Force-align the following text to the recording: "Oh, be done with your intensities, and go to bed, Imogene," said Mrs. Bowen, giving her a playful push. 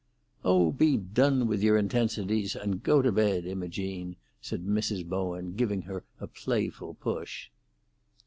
"Oh, 0.43 0.71
be 0.71 0.97
done 0.97 1.45
with 1.45 1.61
your 1.61 1.77
intensities, 1.77 2.55
and 2.55 2.81
go 2.81 3.03
to 3.03 3.11
bed, 3.11 3.45
Imogene," 3.45 4.15
said 4.41 4.65
Mrs. 4.65 5.05
Bowen, 5.07 5.53
giving 5.53 5.83
her 5.83 6.03
a 6.19 6.25
playful 6.25 6.95
push. 6.95 7.51